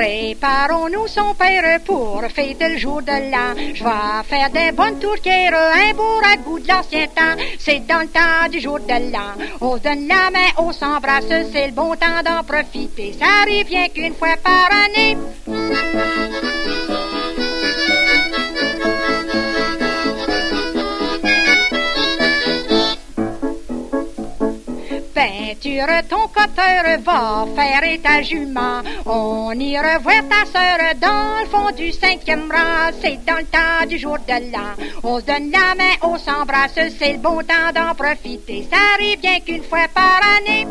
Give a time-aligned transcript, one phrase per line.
[0.00, 3.54] Préparons-nous son père pour fêter le jour de l'an.
[3.74, 7.36] Je vais faire des bonnes tourtières, un beau ragoût de l'ancien temps.
[7.58, 9.34] C'est dans le temps du jour de l'an.
[9.60, 13.14] On se donne la main, on s'embrasse, c'est le bon temps d'en profiter.
[13.18, 15.18] Ça arrive bien qu'une fois par année.
[26.08, 28.82] Ton coteur, va faire ta jument.
[29.06, 32.90] On ira voir ta sœur dans le fond du cinquième rang.
[33.00, 34.74] C'est dans le temps du jour de l'an.
[35.02, 38.66] On se donne la main, on s'embrasse, c'est le bon temps d'en profiter.
[38.70, 40.66] Ça arrive bien qu'une fois par année.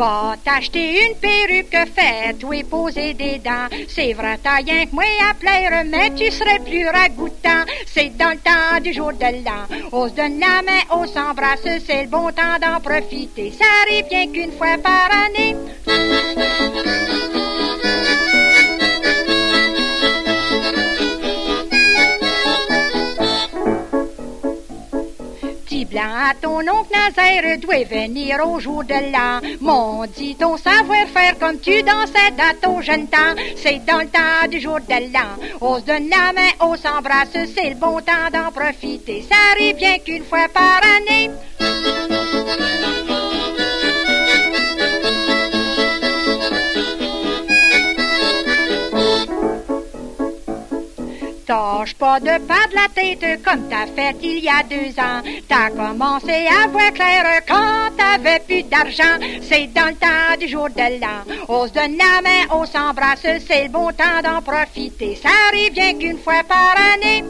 [0.00, 3.68] Va t'acheter une perruque faite ou poser des dents.
[3.86, 7.66] C'est vrai, t'as rien que moi à plaire, mais tu serais plus ragoûtant.
[7.84, 9.66] C'est dans le temps du jour de l'an.
[9.92, 13.52] On se donne la main, on s'embrasse, c'est le bon temps d'en profiter.
[13.52, 15.54] Ça arrive bien qu'une fois par année.
[26.40, 29.40] Ton oncle Nazaire doit venir au jour de l'an.
[29.60, 33.34] Mon dit ton savoir-faire comme tu dansais dans ton jeune temps.
[33.56, 35.36] C'est dans le temps du jour de l'an.
[35.60, 39.24] On se donne la main, on s'embrasse, c'est le bon temps d'en profiter.
[39.28, 41.30] Ça arrive bien qu'une fois par année.
[51.50, 55.20] Tâche pas de perdre la tête comme t'as fait il y a deux ans.
[55.48, 59.18] T'as commencé à voir clair quand t'avais plus d'argent.
[59.42, 61.24] C'est dans le temps du jour de l'an.
[61.48, 65.18] On se donne la main, on s'embrasse, c'est le bon temps d'en profiter.
[65.20, 67.24] Ça arrive bien qu'une fois par année.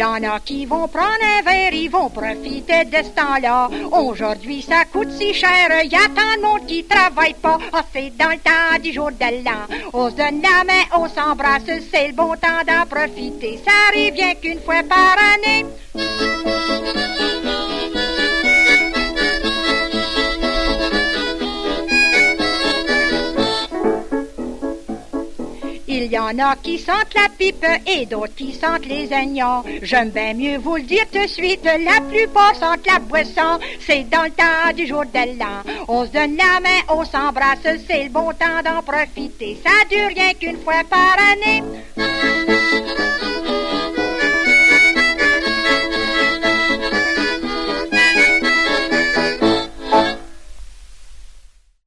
[0.00, 3.68] Y en a qui vont prendre un verre, ils vont profiter de ce temps-là.
[3.92, 7.58] Aujourd'hui, ça coûte si cher, y a tant de monde qui travaille pas.
[7.70, 9.66] Ah, c'est dans le temps du jour de l'an.
[9.92, 13.60] On se donne la main, on s'embrasse, c'est le bon temps d'en profiter.
[13.62, 15.66] Ça arrive bien qu'une fois par année.
[26.02, 29.62] Il y en a qui sentent la pipe et d'autres qui sentent les oignons.
[29.82, 33.60] J'aime bien mieux vous le dire tout de suite, la plupart sentent la boisson.
[33.80, 35.62] C'est dans le temps du jour de l'an.
[35.88, 39.60] On se donne la main, on s'embrasse, c'est le bon temps d'en profiter.
[39.62, 42.59] Ça dure rien qu'une fois par année.